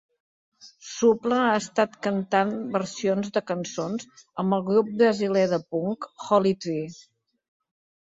Supla 0.91 1.41
ha 1.49 1.57
estat 1.57 1.97
cantant 2.07 2.53
versions 2.75 3.29
de 3.35 3.43
cançons 3.51 4.07
amb 4.45 4.57
el 4.57 4.65
grup 4.71 4.89
brasiler 5.03 5.45
de 5.53 5.61
punk 5.75 6.09
Holly 6.29 6.55
Tree. 6.67 6.89